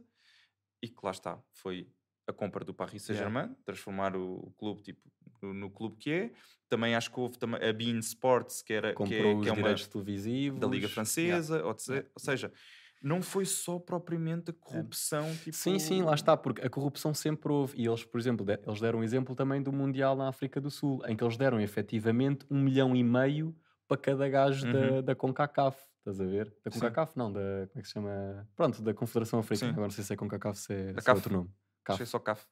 [0.83, 1.91] e que lá está, foi
[2.29, 5.01] a compra do Paris Saint-Germain, transformar o, o clube tipo,
[5.43, 6.33] no, no clube que é.
[6.69, 9.49] Também acho que houve também a Bein Sports, que, era, que, Comprou é, os que
[9.49, 10.61] é uma direitos televisivos.
[10.61, 10.95] da Liga Yeah.
[10.95, 12.53] Francesa, ou, se- ou seja,
[13.03, 15.57] não foi só propriamente a corrupção, tipo...
[15.57, 17.75] Sim, sim, lá está, porque a corrupção sempre houve.
[17.81, 20.71] E eles, por exemplo, de- eles deram um exemplo também do Mundial na África do
[20.71, 23.55] Sul, em que eles deram efetivamente um milhão e meio
[23.89, 25.03] para cada gajo da, Uhum.
[25.03, 25.79] da CONCACAF.
[25.99, 26.55] Estás a ver?
[26.65, 26.81] Da Sim.
[26.81, 27.41] CONCACAF, não, da.
[27.41, 28.49] Como é que se chama?
[28.57, 29.71] Pronto, da Confederação Africana.
[29.71, 29.73] Sim.
[29.75, 31.51] Agora não sei se é CONCACAF, se é, Da se é outro nome.
[31.85, 31.95] CAF.
[31.97, 32.47] Achei só CAF.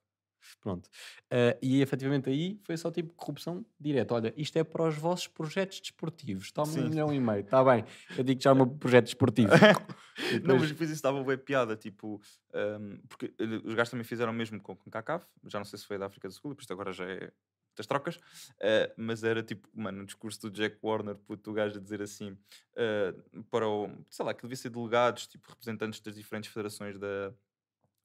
[0.61, 0.89] Pronto.
[1.31, 4.15] Eh, e efetivamente aí foi só tipo corrupção direta.
[4.15, 6.51] Olha, isto é para os vossos projetos desportivos.
[6.53, 6.85] Toma Sim.
[6.85, 7.41] um milhão e meio.
[7.41, 7.85] Está bem.
[8.17, 9.53] Eu digo já o meu projeto desportivo.
[9.53, 9.59] E
[10.41, 12.21] Não, depois- mas depois isso dava bem piada, tipo...
[12.55, 15.79] hum, porque eh, os gajos também fizeram o mesmo com, com CACAF, já não sei
[15.79, 17.31] se foi da África do Sul, porque isto agora já é
[17.77, 18.19] das trocas,
[18.59, 22.03] eh, mas era tipo, mano, o discurso do Jack Warner, puto, o gajo a dizer
[22.03, 22.37] assim,
[22.75, 23.15] eh,
[23.53, 27.33] para o, sei lá, que devia ser delegados, tipo, representantes das diferentes federações da,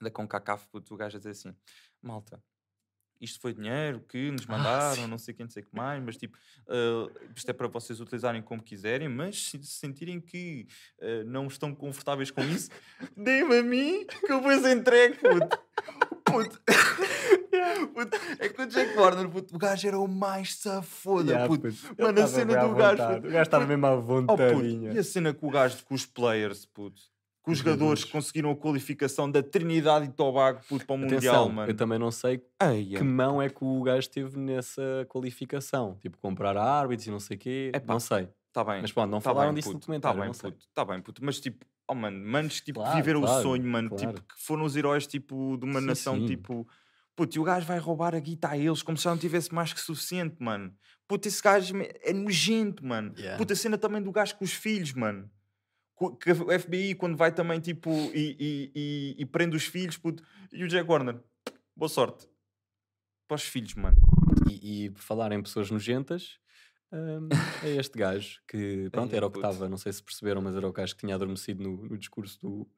[0.02, 1.56] da CONCACAF, o gajo a dizer assim,
[2.02, 2.42] malta,
[3.22, 5.08] isto foi dinheiro que nos mandaram, sim.
[5.08, 8.02] não sei quem, não sei o que mais, mas tipo, eh, isto é para vocês
[8.02, 10.68] utilizarem como quiserem, mas se se sentirem que
[11.00, 12.70] eh, não estão confortáveis com isso,
[13.16, 15.64] deem-me a mim que eu vos entrego, puto.
[16.26, 16.62] Puto.
[17.94, 21.70] Puto, É que o Jack Warner, puto, o gajo era o mais safoda, Yeah, puto.
[21.70, 22.02] puto.
[22.02, 23.28] Mano, a cena do gajo, vontade.
[23.28, 24.92] O gajo estava mesmo à Oh, puto, vontadinha.
[24.92, 27.02] e a cena com o gajo, com os players, puto.
[27.44, 31.70] Com os jogadores que conseguiram a qualificação da Trinidade e Tobago, para o Mundial, mano.
[31.70, 35.98] eu também não sei Ai, que mão é que o gajo teve nessa qualificação.
[36.02, 37.72] Tipo, comprar árbitros e não sei o quê.
[37.76, 38.30] Epá, não sei.
[38.54, 38.82] Tá bem.
[38.82, 40.20] Mas pronto, não tá falaram bem, disso no puto, documentário.
[40.20, 40.66] Tá bem, puto.
[40.74, 41.26] Tá bem, puto.
[41.26, 43.90] Mas tipo, oh mano, manos que tipo, Claro, viveram claro, o sonho, mano.
[43.90, 44.08] claro.
[44.14, 46.26] Tipo, que foram os heróis tipo, de uma Sim, nação, sim.
[46.28, 46.66] tipo.
[47.16, 49.54] Puto, e o gajo vai roubar a guita a eles como se já não tivesse
[49.54, 50.74] mais que suficiente, mano.
[51.08, 53.14] Puto, esse gajo é nojento, mano.
[53.18, 53.38] Yeah.
[53.38, 55.30] Puto, a cena também do gajo com os filhos, mano.
[56.20, 60.24] Que o FBI quando vai também tipo e, e, e, e prende os filhos, puto,
[60.52, 61.20] e o Jack Warner,
[61.76, 62.28] boa sorte.
[63.28, 63.98] Para os filhos, mano.
[64.50, 66.40] E, e falar em pessoas nojentas,
[66.94, 67.30] hum,
[67.64, 70.56] é este gajo que, pronto, Ai, era o que estava, não sei se perceberam, mas
[70.56, 72.68] era o gajo que tinha adormecido no, no discurso do,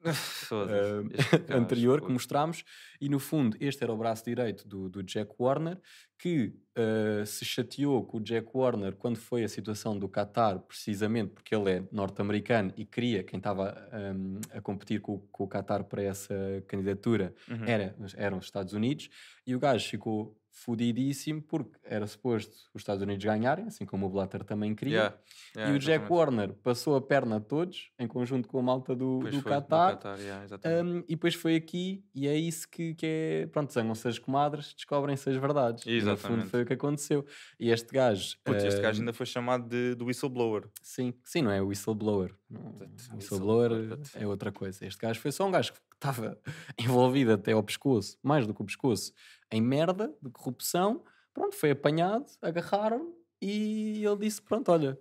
[0.50, 1.08] gajo,
[1.50, 2.64] anterior que mostrámos.
[3.00, 5.78] E no fundo, este era o braço direito do, do Jack Warner,
[6.18, 11.30] que uh, se chateou com o Jack Warner quando foi a situação do Qatar, precisamente
[11.34, 13.74] porque ele é norte-americano e queria, quem estava
[14.16, 16.34] hum, a competir com, o- com o Qatar para essa
[16.66, 17.64] candidatura, Uhum.
[17.66, 19.08] era, eram os Estados Unidos,
[19.46, 24.08] e o gajo ficou fudidíssimo porque era suposto os Estados Unidos ganharem, assim como o
[24.08, 24.96] Blatter também queria.
[24.96, 25.16] Yeah,
[25.54, 26.12] e yeah, o Jack exatamente.
[26.12, 29.96] Warner passou a perna a todos, em conjunto com a malta do, do Qatar.
[29.96, 30.82] Qatar, yeah, exatamente.
[30.82, 33.46] um, e depois foi aqui, e é isso que, que é.
[33.48, 35.84] Pronto, zangam-se as comadres, descobrem-se as verdades.
[35.84, 36.48] E no fundo Exatamente.
[36.48, 37.26] foi o que aconteceu.
[37.60, 38.36] E este gajo.
[38.42, 40.68] Putz, este gajo um, ainda foi chamado de, de whistleblower.
[40.80, 42.34] Sim, sim, não é whistleblower.
[42.48, 42.74] Não,
[43.14, 44.86] whistleblower whistleblower, é outra coisa.
[44.86, 46.38] Este gajo foi só um gajo que estava
[46.78, 49.12] envolvido até ao pescoço, mais do que o pescoço,
[49.50, 51.02] em merda de corrupção.
[51.34, 54.98] Pronto, foi apanhado, agarraram e ele disse: Pronto, olha,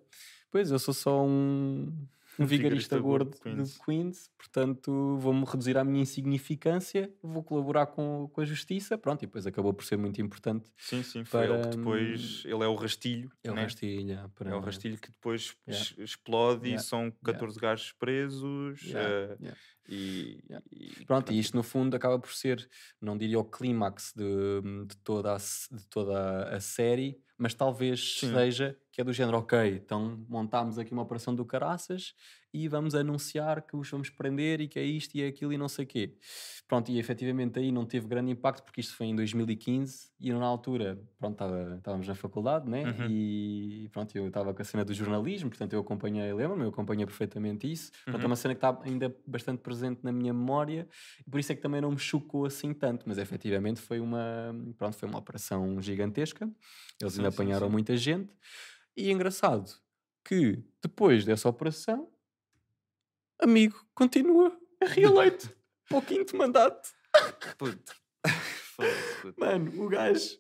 [0.52, 1.94] pois eu sou só um,
[2.38, 7.88] um vigarista gordo gordo de Queens." Queens, portanto vou-me reduzir à minha insignificância, vou colaborar
[7.88, 8.98] com, com a justiça.
[8.98, 10.70] Pronto, e depois acabou por ser muito importante.
[10.78, 12.44] Sim, sim, foi ele Para, que depois.
[12.44, 13.32] Ele é o rastilho.
[13.42, 13.64] É o né?
[13.64, 14.30] rastilha.
[14.36, 14.52] Para...
[14.52, 16.04] É o rastilho que depois Yeah.
[16.04, 16.84] explode Yeah.
[16.84, 18.82] e são 14 gajos presos.
[18.84, 19.58] Yeah, yeah.
[19.88, 20.66] E, Yeah.
[20.72, 22.68] e Pronto, e isto no fundo acaba por ser,
[23.02, 28.32] não diria o clímax de, de, toda a, de toda a série, mas talvez Sim.
[28.34, 32.14] seja que é do género, ok, então montámos aqui uma operação do caraças
[32.56, 35.58] e vamos anunciar que os vamos prender e que é isto e é aquilo e
[35.58, 36.18] não sei o quê.
[36.68, 40.46] Pronto, e efetivamente aí não teve grande impacto porque isto foi em 2015 e na
[40.46, 42.84] altura, pronto, estava- estávamos na faculdade, né?
[42.86, 43.08] Uhum.
[43.10, 47.06] E pronto, eu estava com a cena do jornalismo, portanto eu acompanhei, lembro-me, eu acompanhei
[47.06, 47.92] perfeitamente isso.
[47.92, 48.30] Portanto, é Uhum.
[48.32, 50.88] uma cena que está ainda bastante presente na minha memória
[51.26, 54.56] e por isso é que também não me chocou assim tanto, mas efetivamente foi uma,
[54.78, 56.50] pronto, foi uma operação gigantesca.
[57.02, 57.72] Eles Sim, ainda sim, apanharam sim.
[57.72, 58.34] muita gente.
[58.98, 59.72] E é engraçado
[60.28, 62.10] que depois dessa operação,
[63.40, 65.50] amigo, continua reeleito
[65.88, 66.90] para o quinto mandato.
[67.58, 67.96] Puto.
[69.38, 70.38] Mano, o gajo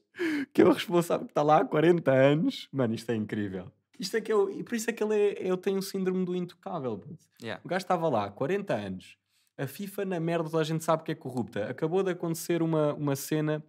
[0.53, 3.71] que é o responsável que está lá há 40 anos, mano, isto é incrível.
[3.99, 6.25] Isto é que eu, e por isso é que ele é, eu tenho o síndrome
[6.25, 7.01] do intocável.
[7.41, 7.62] Yeah.
[7.63, 9.17] O gajo estava lá há 40 anos.
[9.58, 11.69] A FIFA, na merda, toda a gente sabe que é corrupta.
[11.69, 13.63] Acabou de acontecer uma, uma cena.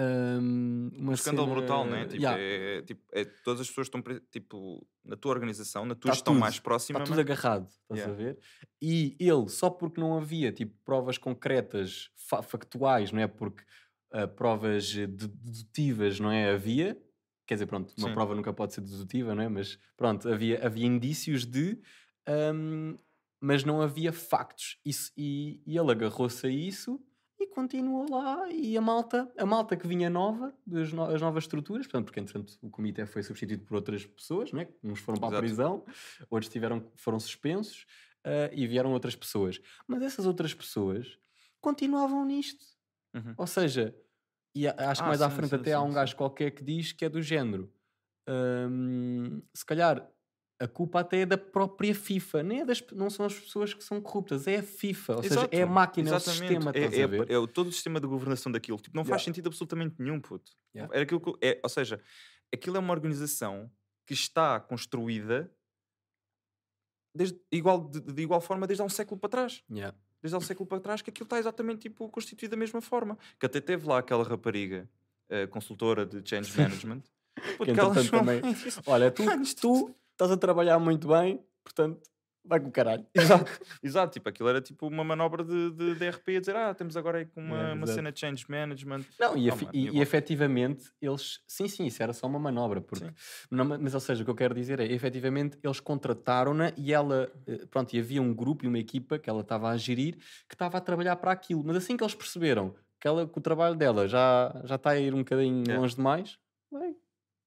[0.00, 2.04] Hum, uma Um escândalo cena- brutal, né?
[2.06, 5.94] Tipo, Yeah, é, é, tipo, é, todas as pessoas estão tipo, na tua organização, na
[5.94, 6.98] tua Tá gestão tudo, mais próxima.
[6.98, 7.20] Está tudo mano.
[7.32, 8.12] agarrado, estás Yeah.
[8.12, 8.38] a ver?
[8.80, 13.26] E ele, só porque não havia tipo, provas concretas, fa- factuais, não é?
[13.26, 13.62] Porque
[14.12, 16.50] ah, provas de- dedutivas, não é?
[16.52, 17.00] Havia.
[17.46, 18.14] Quer dizer, pronto, uma Sim.
[18.14, 19.48] prova nunca pode ser dedutiva, não é?
[19.48, 21.78] Mas pronto, havia, havia indícios de.
[22.54, 22.96] hum,
[23.42, 24.78] mas não havia factos.
[24.84, 27.00] Isso, e, e ele agarrou-se a isso
[27.40, 28.50] e continuou lá.
[28.50, 32.20] E a malta, a malta que vinha nova, das no- as novas estruturas, portanto, porque
[32.20, 34.68] entretanto o comitê foi substituído por outras pessoas, não é?
[34.84, 35.84] Uns foram para a prisão,
[36.30, 37.86] outros tiveram, foram suspensos
[38.24, 39.60] ah, e vieram outras pessoas.
[39.88, 41.18] Mas essas outras pessoas
[41.60, 42.64] continuavam nisto.
[43.14, 43.34] Uhum.
[43.36, 43.94] Ou seja,
[44.54, 45.94] e acho que Ah, mais à sim, frente sim, até há sim, um sim.
[45.94, 47.72] gajo qualquer que diz que é do género.
[48.28, 50.08] hum, se calhar
[50.60, 53.82] a culpa até é da própria FIFA, nem é das, não são as pessoas que
[53.82, 56.48] são corruptas, é a FIFA, ou seja, é a Exato, máquina, é o exatamente.
[56.54, 56.80] sistema, é,
[57.34, 58.76] é, é todo o sistema de governação daquilo.
[58.78, 59.24] Tipo, não faz Yeah.
[59.24, 60.52] sentido absolutamente nenhum, puto.
[60.74, 60.94] Yeah.
[60.94, 61.98] Era aquilo que, é, ou seja,
[62.52, 63.70] aquilo é uma organização
[64.06, 65.50] que está construída
[67.14, 69.62] desde, igual, de, de igual forma desde há um século para trás.
[69.70, 69.96] Yeah.
[70.22, 73.16] Desde há um século para trás que aquilo está exatamente tipo, constituído da mesma forma.
[73.38, 74.88] Que até teve lá aquela rapariga
[75.30, 77.02] eh, consultora de change management.
[77.56, 78.42] puto, Que ela também-
[78.86, 79.24] Olha, tu,
[79.58, 82.02] tu estás a trabalhar muito bem, portanto,
[82.44, 83.06] vai com o caralho.
[83.14, 83.50] Exato,
[83.82, 86.94] exato, tipo, aquilo era tipo uma manobra de, de, de RP a dizer, ah, temos
[86.94, 89.04] agora aí com uma, Yeah, uma cena de change management.
[89.18, 91.40] Não, e, mano, e- e efetivamente eles.
[91.46, 92.82] Sim, sim, isso era só uma manobra.
[92.82, 93.10] Porque,
[93.50, 96.92] não, ma- mas, ou seja, o que eu quero dizer é efetivamente eles contrataram-na e
[96.92, 97.32] ela.
[97.46, 100.16] eh, Pronto, e havia um grupo e uma equipa que ela estava a gerir
[100.48, 101.62] que estava a trabalhar para aquilo.
[101.64, 104.98] Mas assim que eles perceberam que, ela, que o trabalho dela já, já está a
[104.98, 105.80] ir um bocadinho Yeah.
[105.80, 106.38] longe demais,
[106.72, 106.94] bem,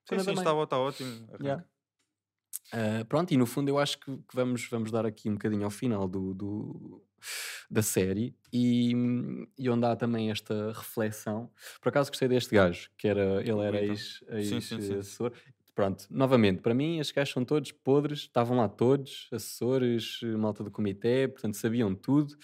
[0.10, 1.28] Sim, sim, está, está ótimo.
[1.40, 1.64] Yeah.
[2.74, 5.64] Ah, pronto, e no fundo eu acho que, que vamos, vamos dar aqui um bocadinho
[5.64, 7.04] ao final do, do-
[7.70, 8.92] da série e,
[9.58, 11.52] e onde há também esta reflexão.
[11.82, 15.32] Por acaso gostei deste gajo, que era, ele era ex-assessor.
[15.76, 20.70] Pronto, novamente, para mim estes gajos são todos podres, estavam lá todos, assessores, malta do
[20.72, 22.36] comitê, portanto sabiam tudo.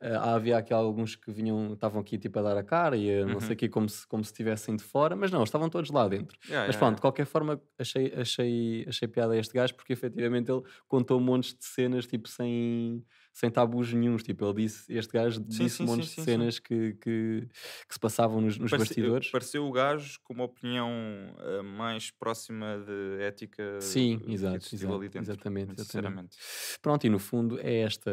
[0.00, 3.26] Ah, havia aqui alguns que vinham, estavam aqui tipo a dar a cara e a
[3.26, 3.54] não sei Uhum.
[3.54, 6.38] o quê, como se, como se estivessem de fora, mas não, estavam todos lá dentro.
[6.48, 7.00] Yeah, Mas yeah, pronto, de yeah.
[7.00, 11.64] qualquer forma, achei, achei, achei piada a este gajo porque efetivamente ele contou montes de
[11.64, 13.02] cenas tipo sem,
[13.38, 14.22] sem tabus nenhuns.
[14.22, 16.24] Tipo, ele disse, este gajo disse sim, montes sim, de sim, sim.
[16.24, 17.46] cenas que, que,
[17.86, 19.30] que se passavam nos, nos Parece- bastidores.
[19.30, 20.90] Pareceu o gajo com uma opinião
[21.38, 25.84] eh, mais próxima de ética Sim, que exato, exato, ali dentro, exatamente, exatamente.
[25.84, 26.36] sinceramente.
[26.80, 28.10] Pronto, e no fundo é esta,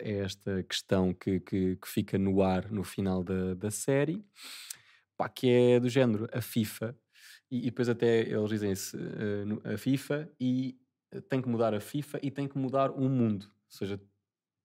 [0.00, 4.24] é esta questão que, que, que fica no ar no final da, da série,
[5.16, 6.96] pá, que é do género a FIFA,
[7.48, 8.96] e, depois até eles dizem-se
[9.46, 10.76] no- a FIFA e
[11.12, 14.00] eh, tem que mudar a FIFA e tem que mudar o mundo, ou seja,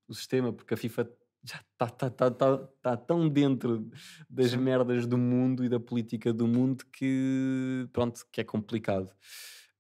[0.10, 1.10] o sistema, porque a FIFA
[1.44, 3.90] já está tá, tá, tá, tá tão dentro
[4.30, 9.14] das merdas do mundo e da política do mundo que pronto, que é complicado.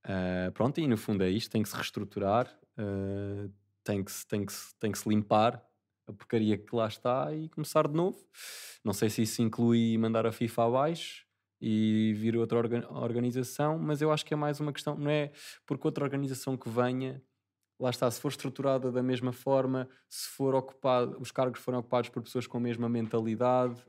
[0.03, 3.49] Ah, pronto, e no fundo é isto, tem que se reestruturar, ah,
[3.83, 5.63] tem, que se, tem, que se, tem que se limpar
[6.07, 8.17] a porcaria que lá está e começar de novo.
[8.83, 11.25] Não sei se isso inclui mandar a FIFA abaixo
[11.61, 15.31] e vir outra orga- organização, mas eu acho que é mais uma questão, não é
[15.67, 17.21] porque outra organização que venha,
[17.79, 22.09] lá está, se for estruturada da mesma forma, se for ocupado, os cargos forem ocupados
[22.09, 23.81] por pessoas com a mesma mentalidade,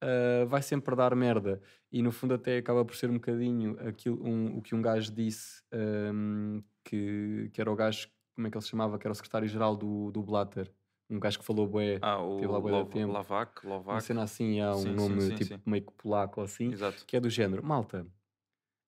[0.00, 1.60] ah, vai sempre dar merda.
[1.92, 5.12] E no fundo até acaba por ser um bocadinho aquilo, um- o que um gajo
[5.12, 8.98] disse, ahm, que, que era o gajo, como é que ele se chamava?
[8.98, 10.72] Que era o secretário-geral do, do Blatter.
[11.08, 13.12] Um gajo que falou bué, Ah, o Teve lá bué Lov- tempo.
[13.12, 15.62] Lavac, uma Lovac, cena assim, há um Sim, nome sim, tipo sim.
[15.64, 17.04] meio que polaco assim, exato.
[17.06, 18.06] que é do género, malta,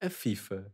[0.03, 0.73] a FIFA,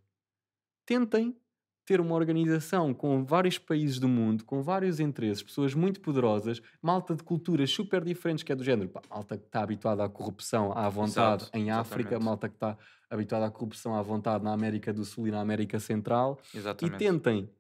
[0.87, 1.37] tentem
[1.85, 7.15] ter uma organização com vários países do mundo, com vários interesses, pessoas muito poderosas, malta
[7.15, 10.73] de culturas super diferentes, que é do género, pá, malta que está habituada à corrupção
[10.77, 12.25] à vontade Exato, em África, exatamente.
[12.25, 12.79] malta que está
[13.11, 16.99] habituada à corrupção à vontade na América do Sul e na América Central, e Exatamente.
[16.99, 17.51] tentem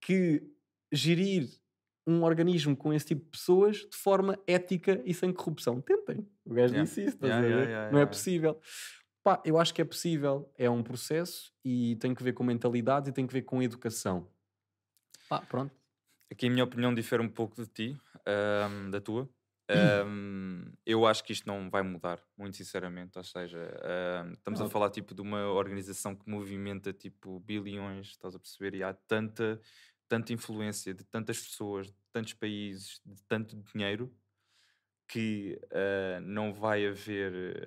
[0.00, 0.42] que
[0.92, 1.48] gerir
[2.06, 5.80] um organismo com esse tipo de pessoas de forma ética e sem corrupção.
[5.80, 6.26] Tentem.
[6.44, 6.82] O gajo Yeah.
[6.82, 8.58] disse isso, Yeah, yeah, yeah, Não é possível.
[9.22, 10.52] Pá, eu acho que é possível.
[10.56, 14.28] É um processo e tem que ver com mentalidade e tem que ver com educação.
[15.28, 15.74] Pá, pronto.
[16.30, 19.28] Aqui a minha opinião difere um pouco de ti, ahm, da tua.
[19.70, 23.18] Ahm, eu acho que isto não vai mudar, muito sinceramente.
[23.18, 24.72] Ou seja, ahm, estamos a Não.
[24.72, 28.74] falar tipo de uma organização que movimenta tipo bilhões, estás a perceber?
[28.76, 29.60] E há tanta,
[30.08, 34.14] tanta influência de tantas pessoas, de tantos países, de tanto dinheiro
[35.08, 37.66] que ah, não vai haver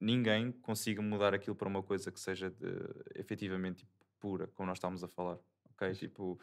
[0.00, 2.66] ninguém consiga mudar aquilo para uma coisa que seja de-
[3.14, 5.38] efetivamente tipo, pura, como nós estamos a falar.
[5.70, 5.92] Ok?
[5.94, 6.38] Tipo,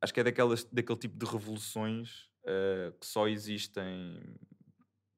[0.00, 4.36] acho que é daquelas, daquele tipo de revoluções eh, que só existem,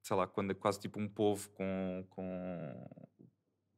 [0.02, 2.86] sei lá, quando é quase tipo um povo com, com,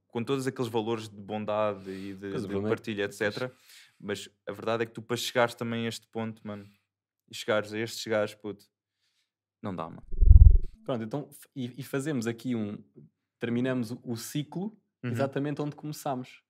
[0.07, 3.53] com todos aqueles valores de bondade e de, de é partilha, etc.
[3.98, 6.66] Mas a verdade é que tu, para chegares também a este ponto, mano,
[7.31, 8.64] e chegares a estes gajos, puto,
[9.62, 10.03] não dá, mano.
[10.85, 12.83] Pronto, então, e, e fazemos aqui um.
[13.44, 15.11] Terminamos o, ciclo Uhum.
[15.11, 16.40] exatamente onde começámos,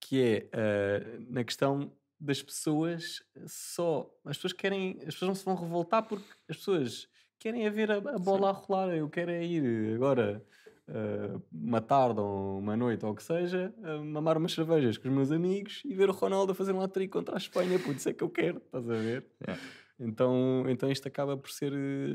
[0.00, 4.10] que é ah, na questão das pessoas só.
[4.24, 4.98] As pessoas querem.
[4.98, 7.08] As pessoas não se vão revoltar porque as pessoas
[7.38, 8.88] querem é ver a, a bola a rolar.
[8.88, 10.44] Eu quero é ir agora.
[10.88, 15.08] ah, uma tarde ou uma noite ou o que seja, a mamar umas cervejas com
[15.08, 18.08] os meus amigos e ver o Ronaldo a fazer um hat contra a Espanha, putz,
[18.08, 19.24] é que eu quero, estás a ver?
[19.40, 19.62] Yeah.
[20.00, 21.72] Então, então isto acaba por ser,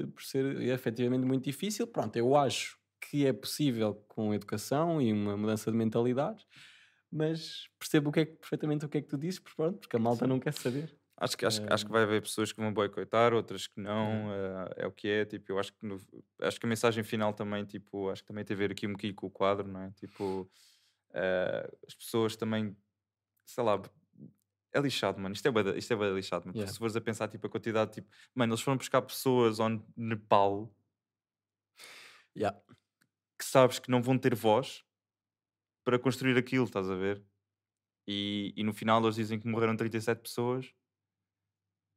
[0.07, 1.87] por ser efetivamente muito difícil.
[1.87, 6.45] Pronto, eu acho que é possível com educação e uma mudança de mentalidades,
[7.11, 9.95] mas percebo o que é, perfeitamente o que é que tu dizes, porque, pronto, porque
[9.95, 10.97] a malta não quer saber.
[11.17, 14.33] Acho que, acho, que- acho que vai haver pessoas que vão boicotar, outras que não,
[14.33, 16.01] eh, é o que é, tipo, eu acho que, no-
[16.41, 18.91] acho que a mensagem final também, tipo, acho que também tem a ver aqui um
[18.91, 19.91] bocadinho com o quadro, não é?
[19.91, 20.49] Tipo,
[21.13, 22.75] eh, as pessoas também,
[23.45, 23.81] sei lá,
[24.73, 26.73] é lixado, mano, isto é bué da- isto é bué da lixado, mano, porque Yeah.
[26.73, 30.75] se fores a pensar, tipo, a quantidade, tipo, mano, eles foram buscar pessoas ao Nepal
[32.35, 32.51] Yeah.
[33.55, 34.83] Sabes que não vão ter voz
[35.85, 37.23] para construir aquilo, estás a ver?
[38.07, 40.73] E, e no final eles dizem que morreram 37 pessoas,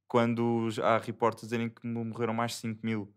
[0.06, 3.14] quando há reportes dizerem que mo- morreram mais de 5 mil,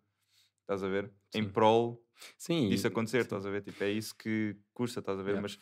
[0.61, 1.13] estás a ver?
[1.33, 1.49] Em Sim.
[1.49, 2.03] prol
[2.37, 3.23] Sim, disso acontecer, sim.
[3.25, 3.61] estás a ver?
[3.63, 5.31] Tipo, é isso que custa, estás a ver?
[5.31, 5.41] Yeah.
[5.43, 5.57] Mas,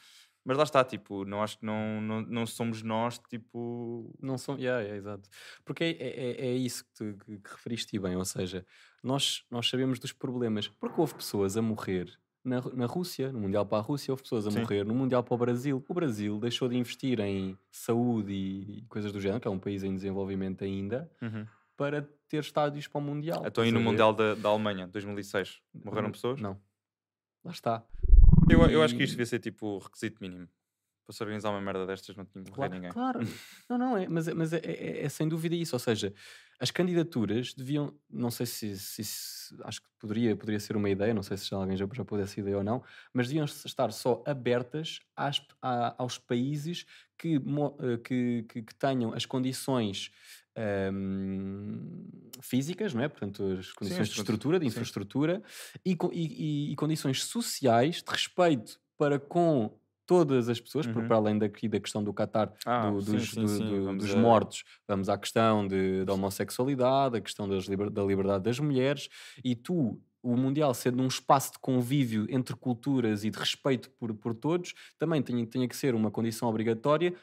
[0.46, 4.16] mas lá está, tipo, não acho que não, não, não somos nós, tipo.
[4.22, 5.30] Não são, yeah, yeah, exato.
[5.66, 8.66] Porque é, é, é- é isso que, que, que referiste bem, ou seja,
[9.04, 13.66] nós, nós sabemos dos problemas, porque houve pessoas a morrer na, na Rússia, no Mundial
[13.66, 14.60] para a Rússia, houve pessoas a Sim.
[14.62, 15.84] morrer no Mundial para o Brasil.
[15.88, 19.84] O Brasil deixou de investir em saúde e, coisas do género, que é um país
[19.84, 21.10] em desenvolvimento ainda,
[21.76, 23.44] para ter estádios para o Mundial.
[23.46, 23.80] Então, aí no?
[23.82, 26.40] Mundial da, da Alemanha, 2006, morreram Não, pessoas?
[26.42, 26.60] Não.
[27.44, 27.84] Lá está.
[28.50, 30.48] Eu, eu acho que isto devia ser tipo o requisito mínimo.
[31.06, 32.92] Para se organizar uma merda destas, não tinha que morrer Claro, ninguém.
[32.92, 33.20] claro.
[33.70, 35.76] Não, não, é, mas, é- mas é, é- é sem dúvida isso.
[35.76, 36.14] Ou seja,
[36.60, 41.14] as candidaturas deviam, não sei se, se- se- acho que poderia, poderia ser uma ideia,
[41.14, 43.92] não sei se já alguém já, já pôde essa ideia ou não, mas deviam estar
[43.92, 46.86] só abertas às- a- aos países
[47.18, 50.12] que, eh, que, que- que tenham as condições
[50.56, 52.08] ahm,
[52.42, 53.08] físicas, não é?
[53.08, 54.68] Portanto, as condições as de estrutura, de sim.
[54.68, 55.42] infraestrutura
[55.86, 60.94] e, e- e- e condições sociais de respeito para com todas as pessoas, Uhum.
[61.08, 63.94] para além daqui da questão do Qatar, Ah, do- sim, dos, sim, do- sim, do-
[63.98, 68.60] dos a- mortos, vamos à questão de, da homossexualidade, a questão liber- da liberdade das
[68.60, 69.08] mulheres,
[69.44, 74.14] e tu, o Mundial sendo um espaço de convívio entre culturas e de respeito por,
[74.16, 77.14] por todos, também tinha, tinha que ser uma condição obrigatória,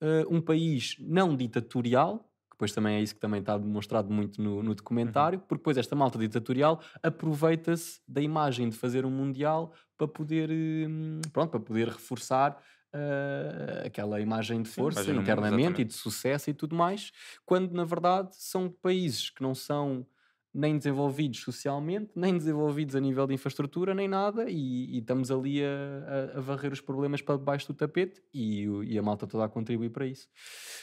[0.00, 4.64] eh, um país não ditatorial, depois também é isso que também está demonstrado muito no,
[4.64, 10.08] no documentário, porque depois esta malta ditatorial aproveita-se da imagem de fazer um Mundial para
[10.08, 12.60] poder, hum, pronto, para poder reforçar
[12.92, 16.74] eh, aquela imagem de Sim, força imagem no mundo, internamente e de sucesso e tudo
[16.74, 17.12] mais,
[17.46, 20.04] quando na verdade são países que não são
[20.52, 25.62] nem desenvolvidos socialmente, nem desenvolvidos a nível de infraestrutura, nem nada, e, e estamos ali
[25.62, 29.44] a, a- a varrer os problemas para debaixo do tapete e, e a malta toda
[29.44, 30.26] a contribuir para isso.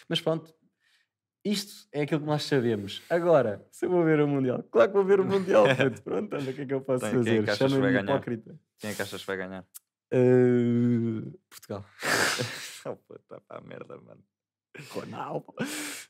[0.08, 0.54] Mas pronto,
[1.46, 3.04] isto é aquilo que nós sabemos.
[3.08, 6.02] Agora, se eu vou ver o Mundial, claro que vou ver o Mundial, puto.
[6.02, 7.56] pronto, anda, o que é que eu posso é fazer?
[7.56, 8.60] Chama-me hipócrita.
[8.80, 9.64] Quem é que achas que vai ganhar?
[10.12, 11.86] Eh, Portugal.
[12.88, 14.24] oh, puta, pá, merda, mano.
[14.90, 15.54] Ronaldo.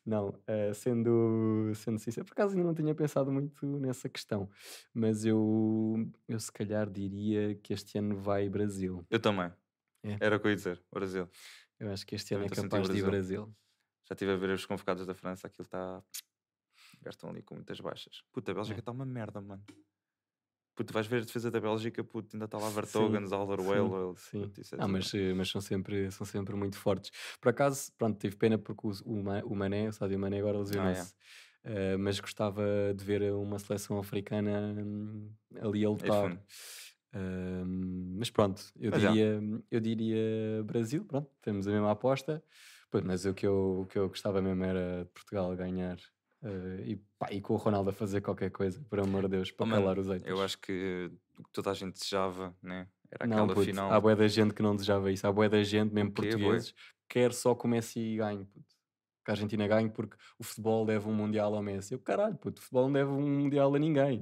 [0.05, 4.49] Não, eh, sendo, sendo sincero, por acaso ainda não tinha pensado muito nessa questão,
[4.93, 9.05] mas eu, eu se calhar diria que este ano vai Brasil.
[9.09, 9.51] Eu também.
[10.03, 10.17] É.
[10.19, 11.27] Era o que eu ia dizer, Brasil.
[11.79, 13.53] Eu acho que este ano é a capaz de ir Brasil.
[14.07, 16.03] Já estive a ver os convocados da França, aquilo está.
[17.07, 18.23] Estão ali com muitas baixas.
[18.31, 18.79] Puta, a Bélgica É.
[18.79, 19.63] está uma merda, mano.
[20.75, 24.19] Puto, vais ver a defesa da Bélgica, puto, ainda está lá Vertonghen, Alderweireld.
[24.19, 24.41] sim.
[24.41, 27.11] puto, isso é tudo- mas, eh, mas são, sempre, são sempre muito fortes.
[27.39, 30.57] Por acaso, pronto, tive pena porque o, o, Ma- o Mané, o Sadio Mané agora
[30.59, 31.13] lesionou-se.
[31.63, 32.63] Eh, mas gostava
[32.95, 36.43] de ver uma seleção africana hum, ali a lutar.
[37.13, 39.09] Hum, mas pronto, eu Mas já.
[39.11, 39.41] diria,
[39.71, 42.43] eu diria Brasil, pronto, temos a mesma aposta.
[43.03, 45.97] Mas o que, eu, o que eu gostava mesmo era de Portugal ganhar
[46.43, 49.51] eh, e, pá, e com o Ronaldo a fazer qualquer coisa, por amor de Deus,
[49.51, 50.27] para Oh, calar os eitas.
[50.29, 52.87] Eu acho que o que toda a gente desejava, né?
[53.11, 53.91] Era Não, aquela puto, final.
[53.91, 56.77] há bué da gente que não desejava isso, há bué da gente, mesmo portugueses, que
[57.19, 58.73] quer só que o Messi ganhe, puto.
[59.25, 61.93] Que a Argentina ganhe porque o futebol deve um Mundial ao Messi.
[61.95, 64.21] Eu, caralho, puto, o futebol não deve um Mundial a ninguém.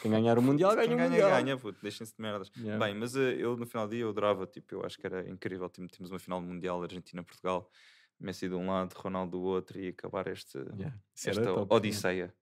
[0.00, 1.30] Quem ganhar o Mundial ganha o ganha, Mundial.
[1.30, 2.50] ganha, puto, deixem-se de merdas.
[2.56, 2.84] Yeah.
[2.84, 5.28] Bem, mas eh, eu no final do dia eu adorava, tipo, eu acho que era
[5.28, 5.68] incrível.
[5.68, 7.68] tipo, Temos uma final mundial Argentina-Portugal,
[8.18, 12.34] Messi de um lado, Ronaldo do outro e acabar este, Yeah, esta top, odisseia,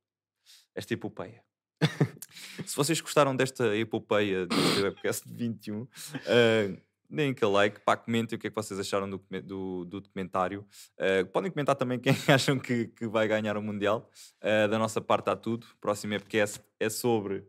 [0.74, 1.42] esta epopeia.
[2.64, 5.86] Se vocês gostaram desta epopeia deste webcast de 21,
[6.26, 6.76] eh,
[7.10, 10.66] deem aquele like, pá, comentem o que é que vocês acharam do, do, do documentário.
[10.98, 14.10] Eh, podem comentar também quem acham que, que vai ganhar o Mundial.
[14.40, 15.66] Eh, da nossa parte está tudo.
[15.74, 17.46] O próximo webcast é sobre...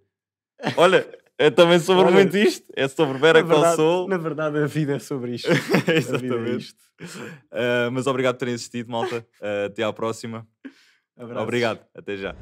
[0.78, 2.66] Olha, é também sobre Olha, muito isto.
[2.76, 4.08] É sobre na, verdade, Sol.
[4.08, 5.50] na verdade, a vida é sobre isto.
[5.88, 6.58] É Exatamente.
[6.58, 6.86] isto.
[7.52, 9.26] Eh, mas obrigado por terem assistido, malta.
[9.42, 10.48] Eh, até à próxima.
[11.18, 11.44] Abraços.
[11.44, 11.80] Obrigado.
[11.94, 12.36] Até já.